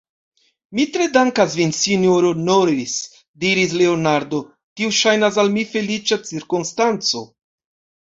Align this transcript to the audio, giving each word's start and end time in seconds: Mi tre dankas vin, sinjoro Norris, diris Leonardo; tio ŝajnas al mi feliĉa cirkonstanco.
Mi 0.77 0.85
tre 0.95 1.05
dankas 1.17 1.57
vin, 1.59 1.73
sinjoro 1.79 2.31
Norris, 2.47 2.97
diris 3.45 3.77
Leonardo; 3.83 4.43
tio 4.77 4.93
ŝajnas 5.03 5.41
al 5.45 5.57
mi 5.61 5.71
feliĉa 5.77 6.23
cirkonstanco. 6.35 7.27